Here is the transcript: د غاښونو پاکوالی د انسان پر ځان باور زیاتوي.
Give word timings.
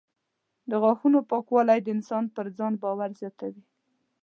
د 0.69 0.71
غاښونو 0.83 1.19
پاکوالی 1.31 1.79
د 1.83 1.87
انسان 1.95 2.23
پر 2.35 2.45
ځان 2.57 2.73
باور 2.83 3.09
زیاتوي. 3.19 3.63